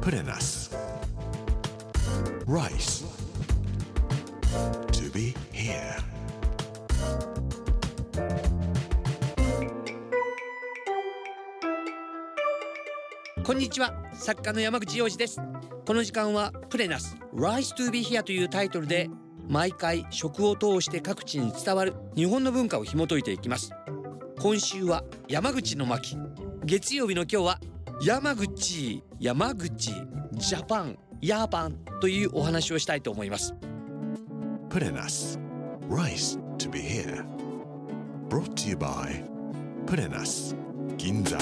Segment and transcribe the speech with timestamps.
[0.00, 0.70] Put in us.
[2.46, 3.04] Rice.
[4.92, 6.02] To be here.
[13.44, 15.38] こんにちは作家の山口洋二です
[15.84, 19.10] この時間はプレナス Rise to be here というタイトルで
[19.48, 23.70] 毎回食を通して各地に伝わる日本の文化を紐解いていきます
[24.38, 26.16] 今週は山口の巻
[26.64, 27.60] 月曜日の今日は
[28.02, 29.92] 山口山口
[30.32, 33.54] ジャパンヤーパンというお話をしたいと思います
[34.70, 35.38] Put in us.
[35.90, 37.26] Rice to be here.
[38.30, 39.22] Brought to you by
[39.84, 40.56] Put in us.
[40.96, 41.38] Ginza.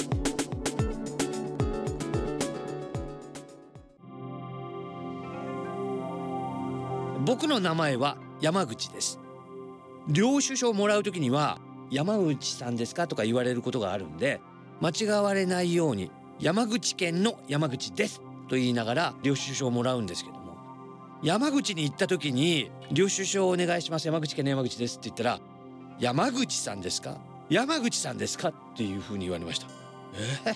[7.25, 9.17] 僕の名前は山口です
[10.09, 14.41] 領収書をもらう時には山口さんですかとか言われることがあるんで
[14.81, 20.39] 間違われないように山口県の山口ですと言いながら領収書をもらうんですけども。
[21.21, 25.39] 山口に行った時に領収書をお願いします山口県の山口ですって言ったら
[25.99, 27.17] 山口さんですか？
[27.49, 29.67] 山口さんですかっていうふうに言われました。
[30.45, 30.51] え？
[30.51, 30.55] ー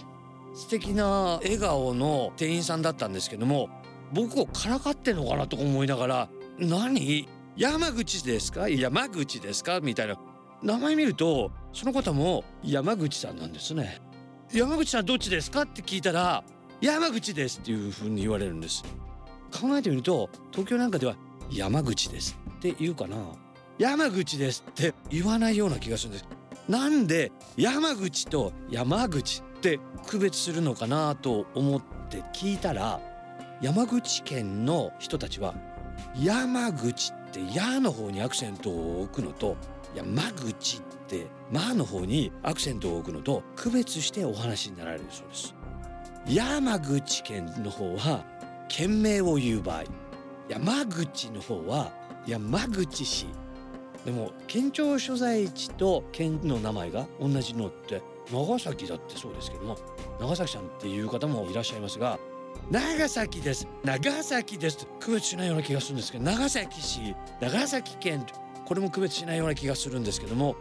[0.56, 3.68] 素敵な笑顔の店員さんだったんですけども
[4.14, 7.28] 僕をからかってんのかなとか思いながら何？
[7.58, 8.70] 山口ですか？
[8.70, 9.82] 山口ですか？
[9.82, 10.16] みたいな。
[10.62, 14.00] 名前見るとその方も山口さんなんですね
[14.54, 15.64] 山口さんどっちですか？
[15.64, 16.44] って聞いたら
[16.80, 18.84] 山口ですっていう風に言われるんです。
[19.52, 21.16] 考えてみると東京なんかでは
[21.52, 23.18] 山口ですって言うかな。
[23.80, 26.28] 山口ですって言わないような気がするんです。
[26.70, 33.02] なんで山口と山口って区別するのかなと思って聞いたら
[33.60, 35.56] 山口県の人たちは
[36.16, 39.58] 山口って「や」の方にアクセントを置くのと
[39.96, 40.82] 山口っ
[41.14, 45.56] て「ま」の方にアクセントを置くのと区別してお話になられるそうです。
[46.28, 48.24] 山口県の方は
[48.70, 49.84] 県名を言う場合
[50.48, 51.92] 山口の方は
[52.26, 53.26] 山口市
[54.06, 58.02] でも県庁所在地と県の名前が同じのって
[58.32, 59.78] 長崎だってそうですけども
[60.20, 62.18] 長崎さんっていう方もいらっしゃいますが
[62.72, 68.26] 長崎です長崎です区別しないような気がするんですけど長崎市長崎県
[68.66, 70.56] これも区別しないような気がするんですけども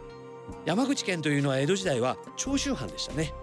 [0.65, 3.33] 山口県というのは江戸時代は長州藩でしたね。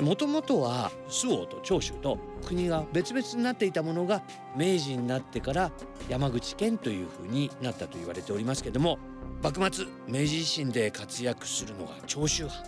[0.00, 4.22] もともとは周防と長州と国が別々になっていたものが
[4.56, 5.72] 明治になってから
[6.08, 8.98] 山口県というふうになったと言われておりますけども
[9.42, 12.64] 幕末明治維新で活躍するのが長州藩。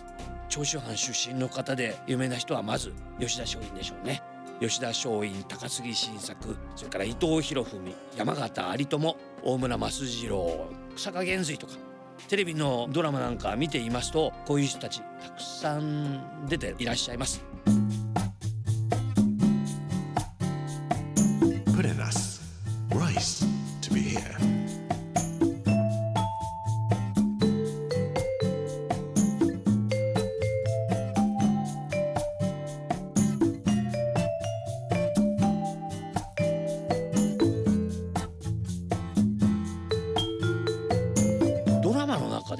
[0.49, 4.21] 長州藩出身の方で有名な人はまず吉田松陰でしょうね。
[4.59, 11.90] 吉田松陰高杉晋作それから伊藤博文山形有朋大村益次郎草加源瑞とか。
[12.27, 17.50] テレビのドラマなんか見ていますとこういう人たちたくさん出ていらっしゃいます。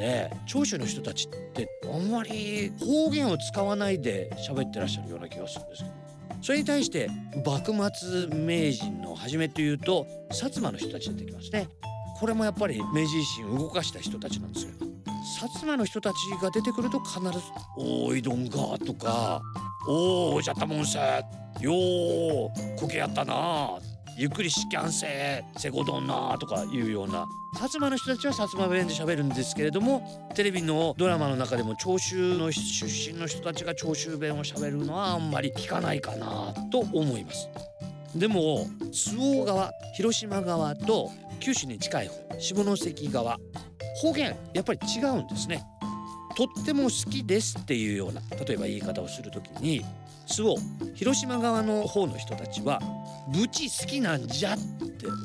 [0.02, 6.02] で長州の人たちってあんまり方言を使わないで喋ってらっしゃるような気がするんですけど。
[6.42, 7.08] それに対して
[7.46, 11.68] 幕末明治の初めというと薩摩の人たち出てきますね。
[12.20, 17.30] これもやっぱり明治維新を動かした人たちなんですけど薩摩の人たちが出てくると必ず
[17.78, 19.42] 「おーいどんが」とか
[19.88, 21.00] 「おーじゃったもんせ
[21.60, 23.78] よーこけやったな
[24.22, 37.50] ゆっくりしきゃんせーせごどんな」とかいうような薩摩の人たちは薩摩弁で喋るんですけれどもテレビのドラマの中でも長州の出身の人たちが長州弁を喋るのはあんまり聞かないかなと思います。
[38.16, 41.10] でも周防側広島側と
[41.40, 43.40] 九州に近い方下関側
[43.96, 45.66] 方言やっぱり違うんですね。
[46.36, 49.84] とっても好きですっていうような例えば言い方をするときに
[50.32, 50.56] 周防
[50.96, 52.80] 広島側の方の人たちは
[53.32, 55.22] 「ブチ好きなんじゃ」っておっしゃる。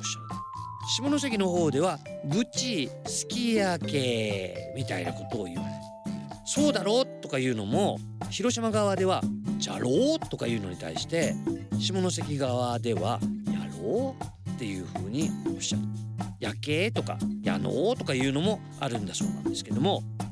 [0.89, 5.73] 下関の方では「ブチ好きやけ」みたいなことを言われる
[6.47, 7.99] 「そうだろ?」とか言うのも
[8.31, 9.23] 広島側では
[9.59, 11.35] 「じゃろう?」とか言うのに対して
[11.79, 13.19] 下関側では
[13.53, 15.83] 「やろう?」っていうふうにおっしゃる
[16.39, 20.03] 「やけ」とか「やのう?」とかいうのもあるんだそうなんですけども「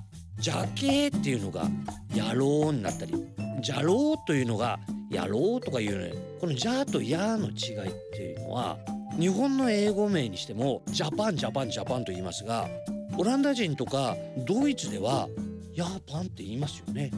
[0.45, 1.67] じゃけ」っていうのが
[2.15, 3.15] 「やろう」になったり
[3.65, 4.79] 「じゃろう」というのが
[5.11, 8.77] 「やろう」とかいうのこの「じゃ」と「や」の違いっていうのは
[9.19, 12.69] 日本の英語名にしてもジャパンジャパンジャパンと言いますが
[13.17, 15.31] オランダ人とかドイツでは
[15.73, 17.11] ヤーパンって言いますよね。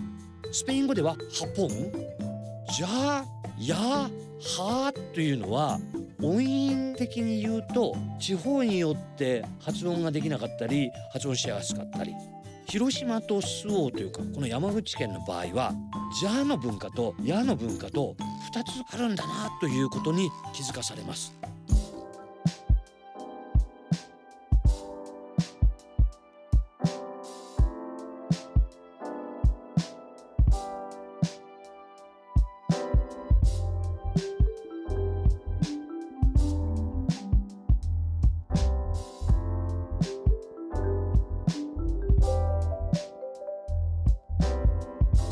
[0.52, 1.68] スペイン語ではハポン。
[2.76, 3.24] じゃあ
[3.58, 5.80] やはーというのは
[6.22, 12.14] 音韻的に言うと地方によって発音ができなかったり発音しやすかったり。
[12.68, 15.72] 広島と周防というかこの山口県の場合は
[16.20, 18.16] 「じゃ」の文化と「や」の文化と
[18.52, 21.32] 2つあるんだなということに気づかされます。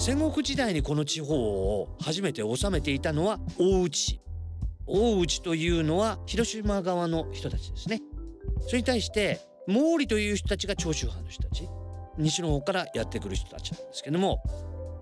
[0.06, 4.20] 戦国時代にこの地方を初めて治めていたのは大内。
[4.86, 8.02] 大内というのは広島側の人たちですね。
[8.66, 11.66] それに対して毛利という人たちが長州藩の人たち。
[12.18, 14.42] 西の方からやってくる人たちなんですけども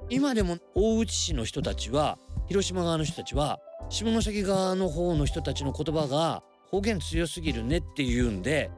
[0.08, 2.16] 今でも大内氏の人たちは
[2.46, 3.58] 広島側の人たちは
[3.88, 8.70] 下関側の方の人たちの言葉が方言強すぎるねっていうんで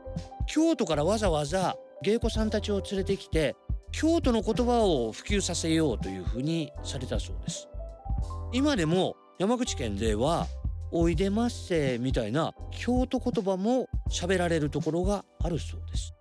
[0.47, 3.57] 京都からわざわざ芸妓さんたちを連れてきて
[3.97, 7.69] 京都の言葉を普及させようというふうにされたそうです。
[8.53, 10.49] 今でも山口県では
[10.91, 16.13] おいでまっせみたいな京都言葉も喋られるところがあるそうです。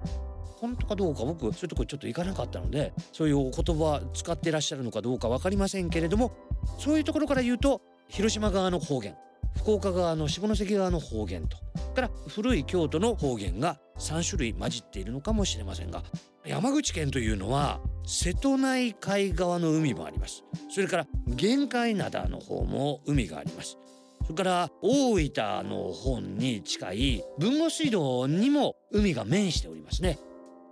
[0.59, 6.31] 本当かどうか僕そういうとこちょっと行かなかったのでそういうお言葉使ってらっしゃるのかどうか分かりませんけれども
[6.77, 9.15] そういうところから言うと広島側の方言。
[9.57, 11.57] 福岡側の下関側の方言と。
[11.93, 16.03] から古い京都の方言が3種類混じっているのかもしれませんが
[16.45, 20.43] 山口県というのは瀬戸内海側の海もあります。
[20.69, 23.77] それから玄界灘の方も海があります。
[24.23, 30.19] それから大分の方に近い豊後水道にも海が面しておりますね。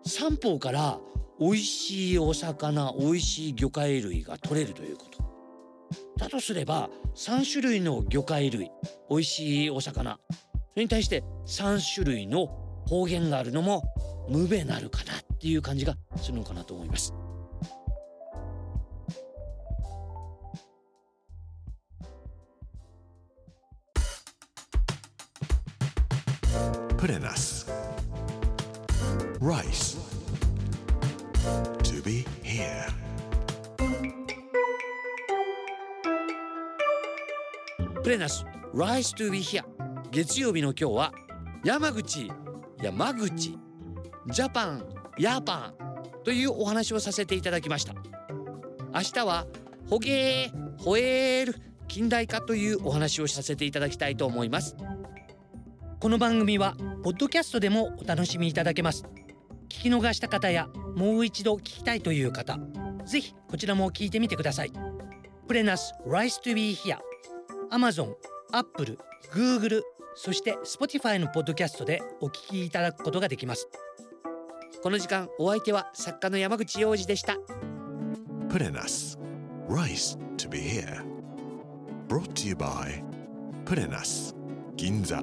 [0.06, 1.00] 三方から
[1.40, 5.21] 美味しいお魚美味しい魚介類が取れるということ。
[6.18, 8.72] だとすれば3種類の魚介類
[9.10, 12.48] 美味しいお魚それに対して3種類の
[12.88, 13.84] 方言があるのも
[14.30, 17.14] 無べなるかなっていう感じがするのかなと思います。
[26.98, 27.68] プレナス
[29.40, 29.98] Rice.
[31.82, 33.01] To be here.
[38.04, 38.44] プレナス
[38.74, 39.64] Rise to be here
[40.10, 41.14] 月曜日の今日は
[41.64, 42.32] 山口
[42.82, 43.56] 山口
[44.32, 44.86] ジャパン
[45.20, 47.94] ヤーパンというお話をさせていただきました。
[48.92, 49.46] 明日は
[49.88, 54.76] ホゲーホエール近代化というお話をさせていただきたいと思います。
[56.00, 59.06] この番組はポッドキャストでもお楽しみいただけます。
[59.70, 62.58] 聞き逃した方やもう一度聞きたいという方
[63.06, 64.72] ぜひこちらも聞いてみてください。
[65.48, 66.98] プレナス Rice to be here
[67.74, 68.16] アマゾン、
[68.52, 69.00] アップル、
[69.34, 69.84] グーグル、
[70.14, 73.70] そしてスポティファイのポッドキャストでお聞きいただくことができます。
[74.84, 77.38] この時間お相手は作家の山口洋二でした。
[78.50, 79.18] プレナス
[79.70, 81.02] Rice to be here.
[83.64, 84.36] プレナス
[84.76, 85.22] 銀座